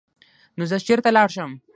[0.57, 1.61] نو زۀ چرته لاړ شم ـ